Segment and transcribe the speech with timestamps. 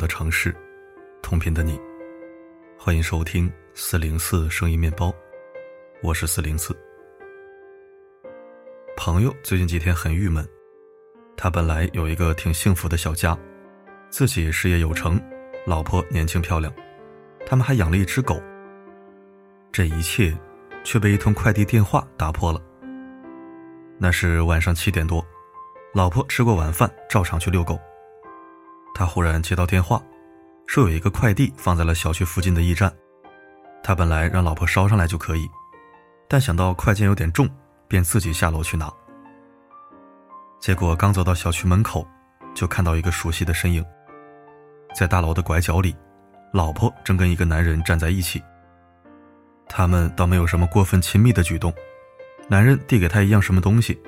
[0.00, 0.56] 的城市，
[1.20, 1.78] 同频的你，
[2.78, 5.14] 欢迎收听四零四声音面包，
[6.02, 6.74] 我是四零四。
[8.96, 10.42] 朋友最近几天很郁闷，
[11.36, 13.38] 他本来有一个挺幸福的小家，
[14.08, 15.20] 自己事业有成，
[15.66, 16.72] 老婆年轻漂亮，
[17.44, 18.42] 他们还养了一只狗。
[19.70, 20.34] 这一切
[20.82, 22.60] 却被一通快递电话打破了。
[23.98, 25.22] 那是晚上七点多，
[25.92, 27.78] 老婆吃过晚饭，照常去遛狗。
[29.00, 29.98] 他忽然接到电话，
[30.66, 32.92] 说有一个快递放在了小区附近的驿站。
[33.82, 35.48] 他本来让老婆捎上来就可以，
[36.28, 37.48] 但想到快件有点重，
[37.88, 38.92] 便自己下楼去拿。
[40.60, 42.06] 结果刚走到小区门口，
[42.54, 43.82] 就看到一个熟悉的身影。
[44.94, 45.96] 在大楼的拐角里，
[46.52, 48.42] 老婆正跟一个男人站在一起。
[49.66, 51.72] 他们倒没有什么过分亲密的举动，
[52.48, 53.98] 男人递给他一样什么东西，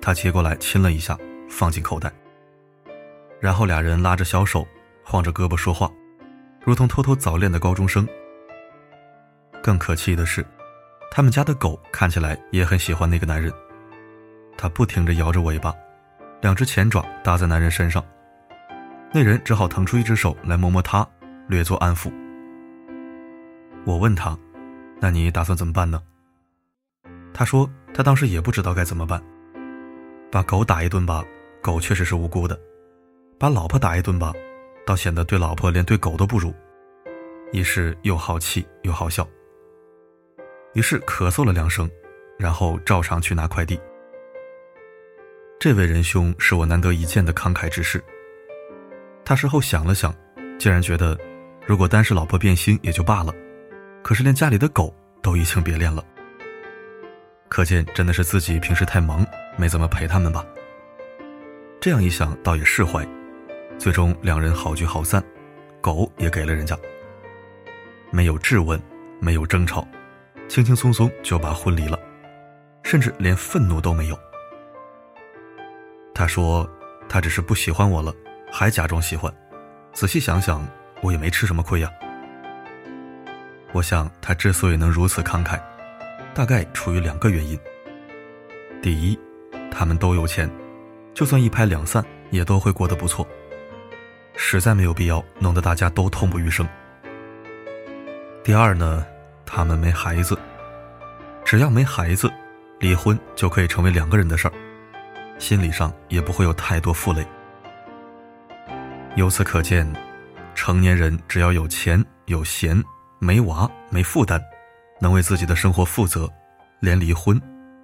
[0.00, 1.18] 他接过来亲了一下，
[1.50, 2.10] 放进口袋。
[3.40, 4.66] 然后俩人拉着小手，
[5.04, 5.90] 晃着胳膊说话，
[6.64, 8.06] 如同偷偷早恋的高中生。
[9.62, 10.44] 更可气的是，
[11.10, 13.52] 他们家的狗看起来也很喜欢那个男人，
[14.56, 15.74] 它不停地摇着尾巴，
[16.40, 18.04] 两只前爪搭在男人身上，
[19.12, 21.06] 那人只好腾出一只手来摸摸它，
[21.46, 22.12] 略作安抚。
[23.84, 24.36] 我问他
[25.00, 26.02] ：“那你打算怎么办呢？”
[27.32, 29.22] 他说：“他当时也不知道该怎么办，
[30.30, 31.24] 把狗打一顿吧，
[31.62, 32.58] 狗确实是无辜的。”
[33.38, 34.32] 把老婆打一顿吧，
[34.84, 36.52] 倒显得对老婆连对狗都不如，
[37.52, 39.26] 一是又好气又好笑。
[40.74, 41.88] 于是咳嗽了两声，
[42.36, 43.80] 然后照常去拿快递。
[45.60, 48.02] 这位仁兄是我难得一见的慷慨之士。
[49.24, 50.12] 他事后想了想，
[50.58, 51.16] 竟然觉得，
[51.64, 53.32] 如果单是老婆变心也就罢了，
[54.02, 56.04] 可是连家里的狗都移情别恋了，
[57.48, 59.24] 可见真的是自己平时太忙，
[59.56, 60.44] 没怎么陪他们吧。
[61.80, 63.06] 这样一想，倒也释怀。
[63.78, 65.22] 最终两人好聚好散，
[65.80, 66.76] 狗也给了人家。
[68.10, 68.80] 没有质问，
[69.20, 69.86] 没有争吵，
[70.48, 71.96] 轻轻松松就把婚离了，
[72.82, 74.18] 甚至连愤怒都没有。
[76.12, 76.68] 他说
[77.08, 78.12] ：“他只是不喜欢我了，
[78.50, 79.32] 还假装喜欢。
[79.92, 80.66] 仔细想想，
[81.00, 81.88] 我也没吃什么亏呀。”
[83.72, 85.60] 我想他之所以能如此慷慨，
[86.34, 87.56] 大概出于两个原因。
[88.82, 89.16] 第一，
[89.70, 90.50] 他们都有钱，
[91.14, 93.24] 就算一拍两散，也都会过得不错。
[94.40, 96.66] 实在没有必要弄得大家都痛不欲生。
[98.44, 99.04] 第二呢，
[99.44, 100.38] 他们没孩子，
[101.44, 102.32] 只要没孩子，
[102.78, 104.54] 离婚就可以成为两个人的事儿，
[105.40, 107.26] 心理上也不会有太多负累。
[109.16, 109.84] 由此可见，
[110.54, 112.80] 成年人只要有钱有闲，
[113.18, 114.40] 没娃没负担，
[115.00, 116.30] 能为自己的生活负责，
[116.78, 117.38] 连离婚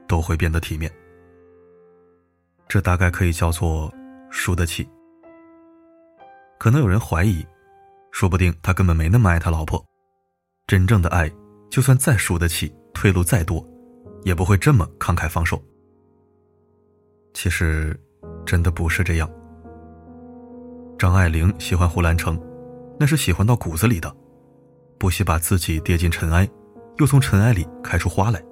[0.06, 0.90] 都会变得体面。
[2.68, 3.92] 这大概可以叫做
[4.30, 4.88] 输得起。
[6.64, 7.46] 可能有人怀疑，
[8.10, 9.84] 说不定他根本没那么爱他老婆。
[10.66, 11.30] 真正的爱，
[11.68, 13.62] 就算再输得起，退路再多，
[14.22, 15.62] 也不会这么慷慨放手。
[17.34, 17.94] 其实，
[18.46, 19.30] 真的不是这样。
[20.98, 22.40] 张爱玲喜欢胡兰成，
[22.98, 24.10] 那是喜欢到骨子里的，
[24.98, 26.48] 不惜把自己跌进尘埃，
[26.96, 28.42] 又从尘埃里开出花来。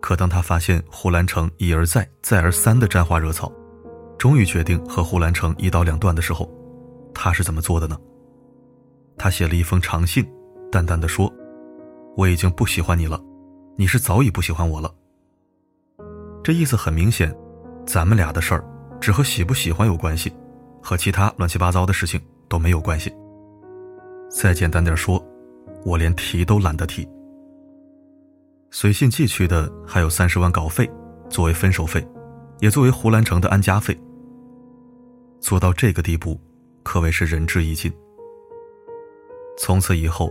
[0.00, 3.52] 可当他发现胡兰成一而再、再而三的沾花惹草，
[4.18, 6.52] 终于决定和胡兰成一刀两断的时候，
[7.14, 7.96] 他是怎么做的呢？
[9.18, 10.26] 他写了一封长信，
[10.70, 11.32] 淡淡的说
[12.16, 13.22] ：“我已经不喜欢你了，
[13.76, 14.92] 你是早已不喜欢我了。”
[16.42, 17.32] 这意思很明显，
[17.86, 18.64] 咱们俩的事儿
[19.00, 20.32] 只和喜不喜欢有关系，
[20.82, 23.14] 和其他乱七八糟的事情都没有关系。
[24.28, 25.24] 再简单点说，
[25.84, 27.08] 我连提都懒得提。
[28.70, 30.90] 随信寄去的还有三十万稿费，
[31.28, 32.04] 作为分手费，
[32.60, 33.96] 也作为胡兰成的安家费。
[35.38, 36.40] 做到这个地步。
[36.92, 37.90] 可谓是仁至义尽。
[39.56, 40.30] 从此以后，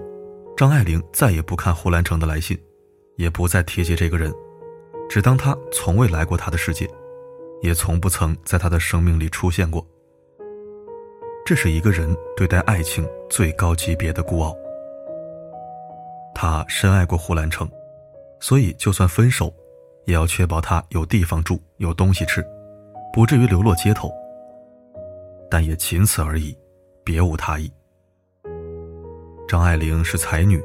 [0.56, 2.56] 张爱玲再也不看胡兰成的来信，
[3.16, 4.32] 也不再提及这个人，
[5.10, 6.88] 只当他从未来过她的世界，
[7.64, 9.84] 也从不曾在她的生命里出现过。
[11.44, 14.56] 这是一个人对待爱情最高级别的孤傲。
[16.36, 17.68] 他深爱过胡兰成，
[18.40, 19.52] 所以就算分手，
[20.06, 22.46] 也要确保他有地方住、有东西吃，
[23.12, 24.12] 不至于流落街头。
[25.52, 26.58] 但也仅此而已，
[27.04, 27.70] 别无他意。
[29.46, 30.64] 张爱玲是才女，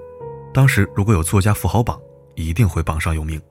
[0.55, 2.01] 当时如果有作家富豪榜，
[2.37, 3.43] 一定会榜上有名。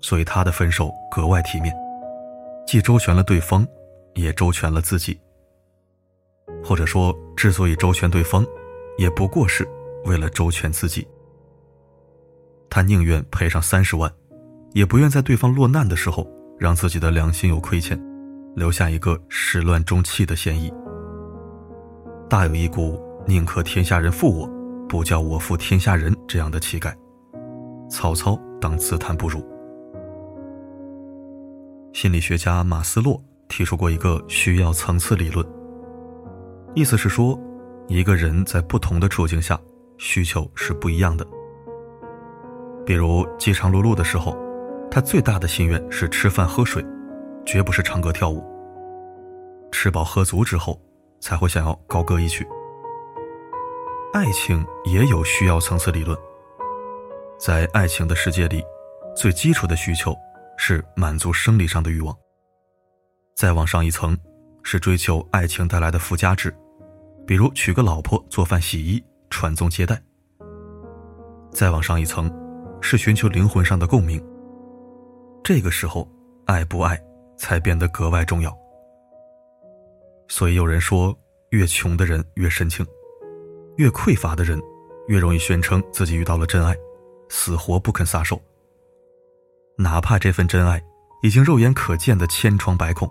[0.00, 1.72] 所以她的分手格外体面，
[2.66, 3.64] 既周全了对方，
[4.14, 5.16] 也周全了自己。
[6.64, 8.44] 或者说，之所以周全对方，
[8.98, 9.66] 也不过是
[10.04, 11.06] 为了周全自己。
[12.68, 14.12] 她宁愿赔上三十万，
[14.72, 16.28] 也不愿在对方落难的时候
[16.58, 17.96] 让自己的良心有亏欠。
[18.54, 20.72] 留下一个始乱终弃的嫌疑。
[22.28, 24.50] 大有一股宁可天下人负我，
[24.88, 26.96] 不叫我负天下人这样的气概。
[27.90, 29.44] 曹操当自叹不如。
[31.92, 35.46] 心理学家马斯洛提出过一个需要层次理论，
[36.74, 37.38] 意思是说，
[37.86, 39.60] 一个人在不同的处境下
[39.98, 41.24] 需求是不一样的。
[42.84, 44.36] 比如饥肠辘辘的时候，
[44.90, 46.84] 他最大的心愿是吃饭喝水，
[47.46, 48.44] 绝不是唱歌跳舞。
[49.70, 50.80] 吃饱喝足之后，
[51.20, 52.46] 才会想要高歌一曲。
[54.12, 56.16] 爱情也有需要层次理论，
[57.38, 58.62] 在爱情的世界里，
[59.16, 60.14] 最基础的需求
[60.56, 62.16] 是满足生理上的欲望。
[63.34, 64.16] 再往上一层，
[64.62, 66.54] 是追求爱情带来的附加值，
[67.26, 70.00] 比如娶个老婆、做饭、洗衣、传宗接代。
[71.50, 72.32] 再往上一层，
[72.80, 74.24] 是寻求灵魂上的共鸣。
[75.42, 76.08] 这个时候，
[76.46, 76.96] 爱不爱
[77.36, 78.56] 才变得格外重要。
[80.28, 81.16] 所以有人说，
[81.50, 82.84] 越穷的人越深情，
[83.76, 84.60] 越匮乏的人
[85.08, 86.74] 越容易宣称自己遇到了真爱，
[87.28, 88.40] 死活不肯撒手。
[89.76, 90.82] 哪怕这份真爱
[91.22, 93.10] 已经肉眼可见的千疮百孔，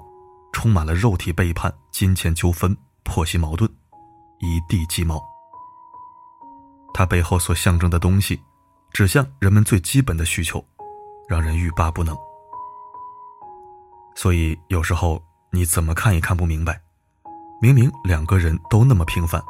[0.52, 3.70] 充满了肉体背叛、金钱纠纷、婆媳矛盾，
[4.40, 5.22] 一地鸡毛。
[6.94, 8.40] 它背后所象征的东西，
[8.92, 10.64] 指向人们最基本的需求。
[11.26, 12.16] 让人欲罢不能，
[14.16, 15.22] 所以有时候
[15.52, 16.80] 你怎么看也看不明白，
[17.62, 19.42] 明明两个人都那么平凡，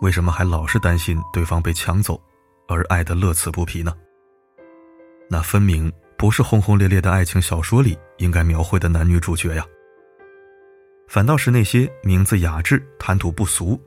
[0.00, 2.20] 为什么还老是担心对方被抢走，
[2.68, 3.92] 而爱得乐此不疲呢？
[5.28, 9.64] 那分明不是轰轰烈烈的爱情小说里应该描绘的男女主角呀，
[11.06, 13.80] 反倒是那些名字雅致、谈吐不俗、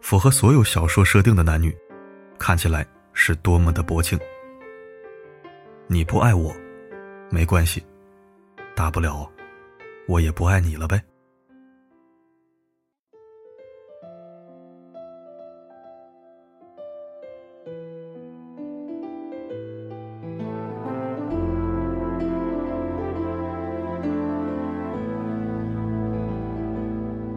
[0.00, 1.76] 符合所有小说设定的男女，
[2.38, 4.18] 看起来是多么的薄情。
[5.86, 6.54] 你不爱我。
[7.28, 7.84] 没关系，
[8.76, 9.28] 大不了
[10.08, 11.02] 我也不爱你了呗。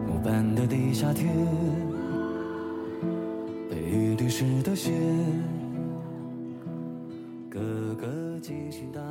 [0.06, 1.26] 木板的地下铁，
[3.68, 4.92] 被雨淋湿的鞋。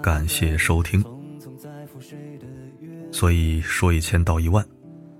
[0.02, 1.19] 感谢收听。
[3.12, 4.66] 所以说一千道一万，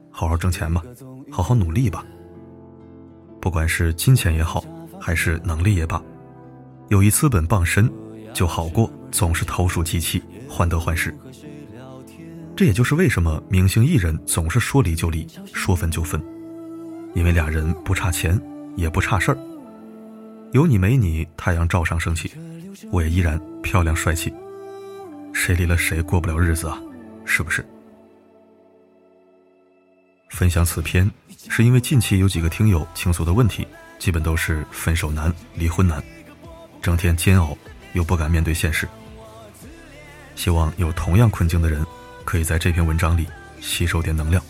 [0.10, 0.84] 好好挣钱吧，
[1.32, 2.06] 好好努力吧。
[3.42, 4.64] 不管是金钱也好，
[5.00, 6.02] 还是能力也罢，
[6.90, 7.90] 有一资本傍身，
[8.34, 11.14] 就好过总是投鼠忌器、患得患失。
[12.56, 16.22] 这也就是为什么明星艺人总是说离就离，说分就分，
[17.16, 18.40] 因为俩人不差钱，
[18.76, 19.38] 也不差事儿。
[20.52, 22.32] 有你没你，太阳照常升起，
[22.92, 24.34] 我也依然漂亮帅气。
[25.40, 26.78] 谁离了谁过不了日子啊？
[27.24, 27.66] 是不是？
[30.32, 31.10] 分享此篇，
[31.48, 33.66] 是因为近期有几个听友倾诉的问题，
[33.98, 36.04] 基本都是分手难、离婚难，
[36.82, 37.58] 整天煎熬
[37.94, 38.86] 又不敢面对现实。
[40.36, 41.86] 希望有同样困境的人，
[42.26, 43.26] 可以在这篇文章里
[43.62, 44.44] 吸收点能量，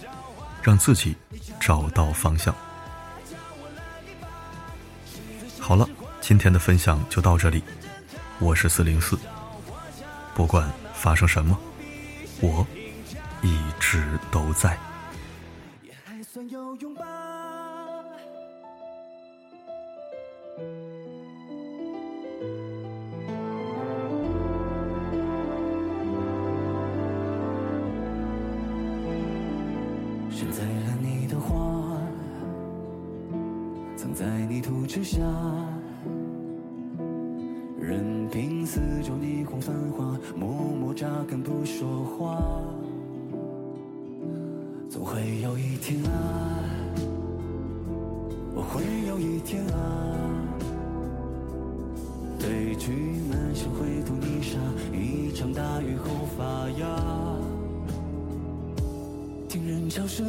[0.63, 1.15] 让自己
[1.59, 2.53] 找到方向。
[5.59, 5.87] 好了，
[6.19, 7.63] 今天的分享就到这里，
[8.40, 9.16] 我是四零四。
[10.35, 11.57] 不管发生什么，
[12.41, 12.68] 我
[13.41, 14.77] 一直都在。
[30.29, 31.97] 选在了你的花，
[33.95, 35.19] 藏在泥土之下。
[41.30, 42.42] 默扎根不说话。
[44.90, 46.09] 总会有一天啊，
[48.56, 49.78] 我会有一天啊，
[52.40, 52.92] 褪去
[53.30, 54.57] 满身灰土泥沙，
[54.92, 56.88] 一场大雨后发芽，
[59.48, 60.26] 听人潮声。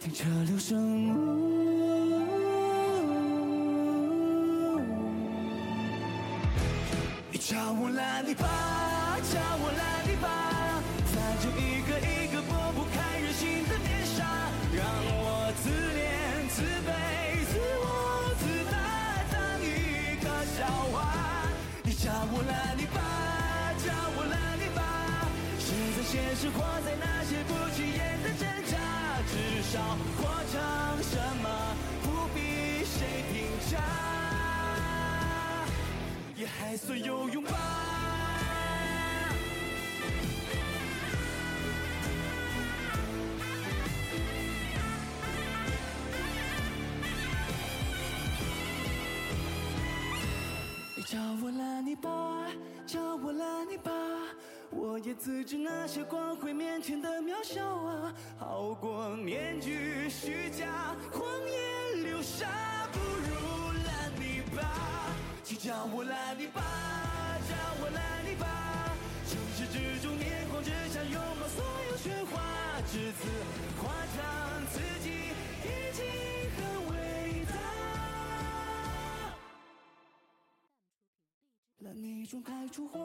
[0.00, 1.65] 听车流声，
[7.36, 8.40] 你叫我来篱笆，
[9.28, 10.24] 叫我来篱笆，
[11.12, 14.24] 踩着一个一个拨不开人心的面纱，
[14.72, 16.96] 让我自怜自卑
[17.52, 18.80] 自我自大，
[19.28, 20.24] 当一个
[20.56, 20.96] 笑话。
[21.84, 22.96] 你叫我来篱笆，
[23.84, 24.80] 叫我来篱笆，
[25.60, 28.80] 是在现实，活在那些不起眼的挣扎。
[29.28, 29.76] 至少
[30.16, 30.56] 活成
[31.04, 33.76] 什么，不必谁评价，
[36.36, 37.50] 也还算有用吧。
[50.94, 52.46] 你叫我拉泥巴
[52.86, 53.92] 叫我拉泥巴
[54.70, 60.95] 我也自知那些光辉面前的渺小啊好过面具虚假。
[65.76, 66.62] 请叫我烂泥巴，
[67.46, 68.96] 叫我烂泥巴。
[69.28, 73.28] 城市之中，年光只想拥抱所有喧哗，只字
[73.78, 75.10] 夸张自己
[75.62, 76.00] 已经
[76.56, 77.54] 很伟大。
[81.80, 82.98] 烂泥中开出花。